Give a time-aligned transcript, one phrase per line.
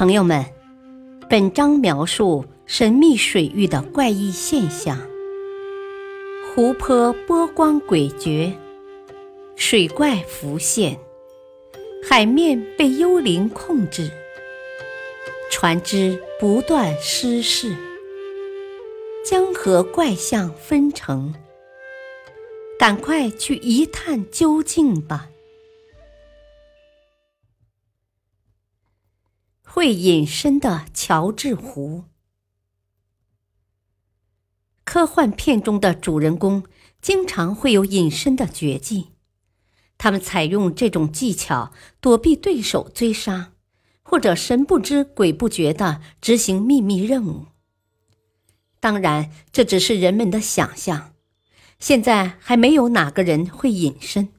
[0.00, 0.42] 朋友们，
[1.28, 4.98] 本章描述神秘水域的怪异现象：
[6.42, 8.50] 湖泊波光诡谲，
[9.56, 10.98] 水怪浮现，
[12.02, 14.10] 海面被幽灵控制，
[15.50, 17.76] 船只不断失事，
[19.22, 21.34] 江河怪象纷呈。
[22.78, 25.29] 赶快去一探究竟吧！
[29.72, 32.02] 会隐身的乔治湖，
[34.82, 36.64] 科幻片中的主人公
[37.00, 39.10] 经常会有隐身的绝技，
[39.96, 43.52] 他们采用这种技巧躲避对手追杀，
[44.02, 47.46] 或者神不知鬼不觉的执行秘密任务。
[48.80, 51.14] 当然，这只是人们的想象，
[51.78, 54.30] 现在还没有哪个人会隐身，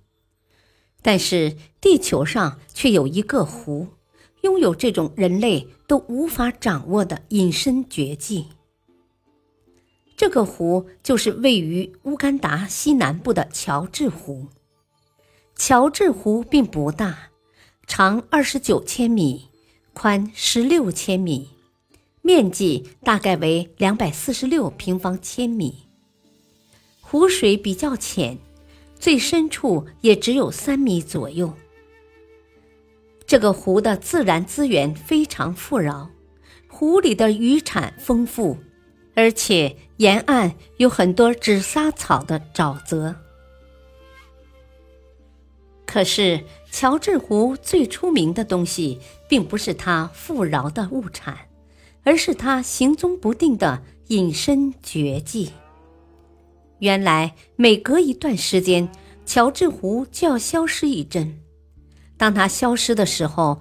[1.01, 3.93] 但是地球上却有一个湖。
[4.41, 8.47] 拥有这种人类都无法掌握的隐身绝技。
[10.17, 14.47] 这个湖就是位于乌干达西南部的乔治湖。
[15.55, 17.29] 乔治湖并不大，
[17.87, 19.49] 长二十九千米，
[19.93, 21.49] 宽十六千米，
[22.21, 25.87] 面积大概为两百四十六平方千米。
[26.99, 28.37] 湖水比较浅，
[28.99, 31.53] 最深处也只有三米左右。
[33.31, 36.09] 这个湖的自然资源非常富饶，
[36.67, 38.57] 湖里的渔产丰富，
[39.15, 43.15] 而且沿岸有很多只撒草的沼泽。
[45.85, 51.37] 可是，乔治湖最出名的东西，并不是它富饶的物产，
[52.03, 55.53] 而是它行踪不定的隐身绝技。
[56.79, 58.91] 原来，每隔一段时间，
[59.25, 61.39] 乔治湖就要消失一阵。
[62.21, 63.59] 当它消失的时候，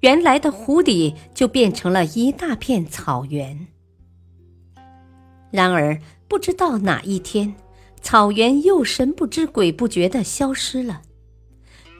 [0.00, 3.68] 原来的湖底就变成了一大片草原。
[5.50, 7.54] 然而，不知道哪一天，
[8.02, 11.00] 草原又神不知鬼不觉地消失了，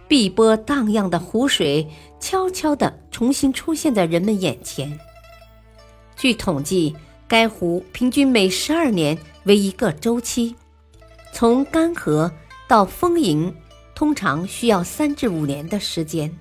[0.07, 1.89] 碧波荡漾的湖水
[2.21, 5.01] 悄悄地重新出现在人们眼前。
[6.15, 6.95] 据统计，
[7.27, 10.55] 该湖平均每十二年为一个周期，
[11.33, 12.31] 从干涸
[12.69, 13.51] 到丰盈。
[13.95, 16.37] 通常需要三至五年的时间，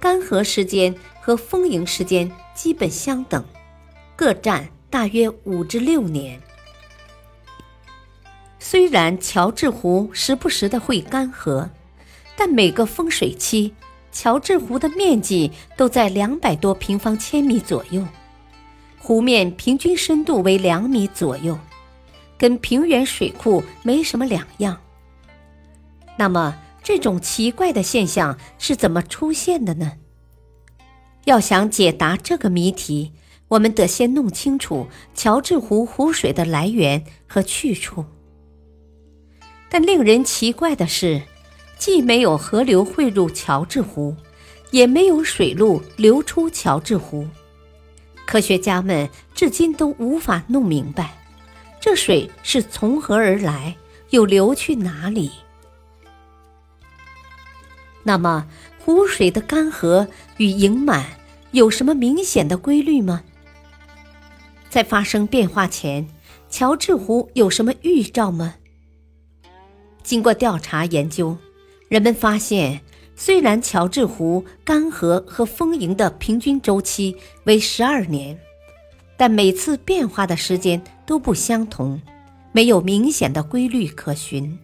[0.00, 3.44] 干涸时间和丰盈时间基本相等，
[4.16, 6.40] 各占大约五至六年。
[8.58, 11.68] 虽然乔治湖时不时的会干涸，
[12.36, 13.74] 但每个丰水期，
[14.10, 18.04] 乔治湖的面积都在两百多平方千米左右，
[18.98, 21.58] 湖面平均深度为两米左右，
[22.38, 24.80] 跟平原水库没什么两样。
[26.16, 29.92] 那么，这种奇怪的现象是怎么出现的呢？
[31.24, 33.12] 要想解答这个谜题，
[33.48, 38.04] 我们得先弄清楚乔治湖湖水的来源和去处。
[39.70, 41.22] 但令人奇怪的是，
[41.78, 44.14] 既没有河流汇入乔治湖，
[44.70, 47.26] 也没有水路流出乔治湖。
[48.26, 51.16] 科学家们至今都无法弄明白，
[51.80, 53.74] 这水是从何而来，
[54.10, 55.30] 又流去哪里。
[58.06, 58.46] 那么，
[58.78, 60.06] 湖水的干涸
[60.36, 61.06] 与盈满
[61.52, 63.22] 有什么明显的规律吗？
[64.68, 66.06] 在发生变化前，
[66.50, 68.56] 乔治湖有什么预兆吗？
[70.02, 71.34] 经过调查研究，
[71.88, 72.82] 人们发现，
[73.16, 78.38] 虽然乔治湖干涸和丰盈的平均周期为十二年，
[79.16, 82.02] 但每次变化的时间都不相同，
[82.52, 84.58] 没有明显的规律可循，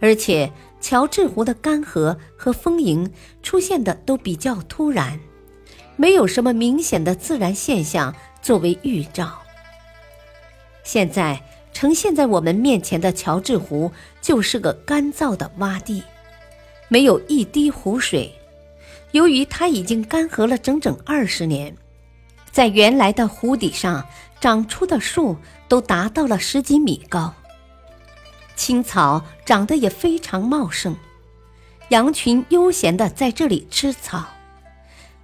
[0.00, 0.50] 而且。
[0.80, 3.10] 乔治湖的干涸和丰盈
[3.42, 5.18] 出现的都比较突然，
[5.96, 9.42] 没有什么明显的自然现象作为预兆。
[10.84, 11.42] 现在
[11.72, 13.90] 呈现在我们面前的乔治湖
[14.22, 16.02] 就是个干燥的洼地，
[16.88, 18.32] 没有一滴湖水。
[19.12, 21.74] 由于它已经干涸了整整二十年，
[22.52, 24.06] 在原来的湖底上
[24.40, 25.36] 长出的树
[25.68, 27.34] 都达到了十几米高。
[28.56, 30.96] 青草长得也非常茂盛，
[31.90, 34.24] 羊群悠闲地在这里吃草。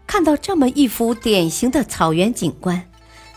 [0.07, 2.89] 看到这么一幅典型的草原景观，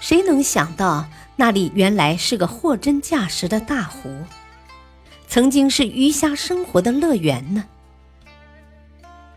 [0.02, 1.08] 谁能想到
[1.38, 4.10] 那里原来是个货真价实的大湖，
[5.28, 7.64] 曾经是鱼虾生活的乐园呢？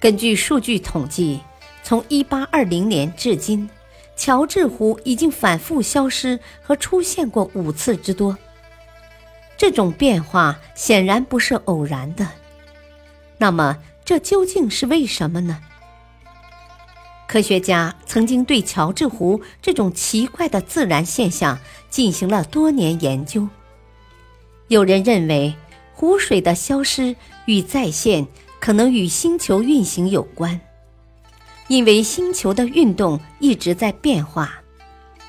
[0.00, 1.40] 根据数据统计，
[1.84, 3.70] 从1820年至今，
[4.16, 8.36] 乔治湖已经反复消失和出现过五次之多。
[9.58, 12.28] 这种变化显然不是偶然的，
[13.36, 15.58] 那么这究竟是为什么呢？
[17.26, 21.58] 科学家曾经对乔治湖这种奇怪的自然现象
[21.90, 23.46] 进行了多年研究。
[24.68, 25.54] 有人认为，
[25.92, 27.16] 湖水的消失
[27.46, 28.26] 与再现
[28.60, 30.58] 可能与星球运行有关，
[31.66, 34.62] 因为星球的运动一直在变化，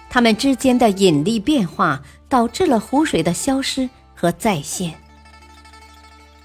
[0.10, 4.94] 它们之间的引力变化导致了湖水的消失和再现。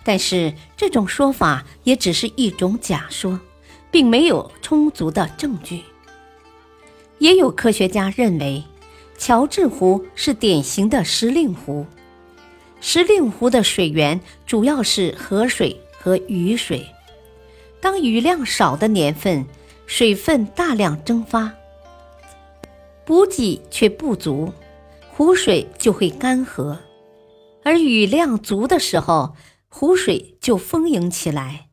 [0.04, 3.40] 但是，这种说法也只是一种假说。
[3.94, 5.84] 并没有充足的证据。
[7.18, 8.64] 也有科学家认为，
[9.16, 11.86] 乔治湖是典型的时令湖。
[12.80, 16.84] 时令湖的水源主要是河水和雨水。
[17.80, 19.46] 当雨量少的年份，
[19.86, 21.52] 水分大量蒸发，
[23.04, 24.52] 补给却不足，
[25.12, 26.76] 湖水就会干涸；
[27.64, 29.34] 而雨量足的时候，
[29.69, 31.69] 湖水就丰盈起来。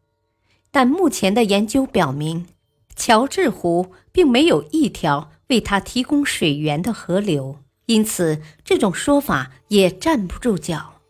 [0.71, 2.47] 但目前的研究表明，
[2.95, 11.01] 乔治湖并没有一条为它提供水源的河流，因此这种说法也站不住脚。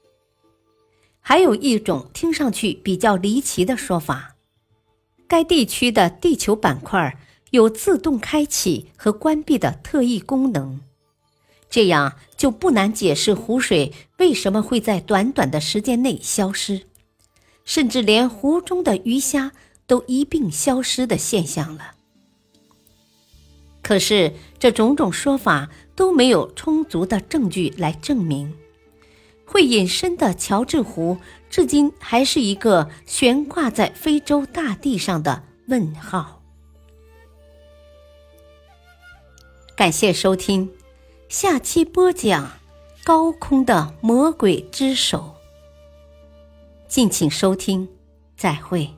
[1.20, 4.36] 还有一种听上去比较离奇的说法：
[5.28, 7.16] 该地区的地球板块
[7.52, 10.82] 有自动开启和关闭的特异功能，
[11.72, 16.84] 这样就不难解释湖水为什么会在短短的时间内消失。
[17.64, 19.52] 甚至连湖中的鱼虾
[19.88, 21.94] 都一并消失的现象了。
[23.82, 28.54] 可是，这种种说法都没有充足的证据来证明，
[29.46, 31.18] 会隐身的乔治湖
[31.50, 36.42] 至今还是一个悬挂在非洲大地上的问号。
[39.76, 40.70] 感谢收听，
[41.32, 42.52] 下期播讲
[43.06, 45.34] 高空的魔鬼之手。
[46.90, 47.88] 敬请收听，
[48.36, 48.90] 再会。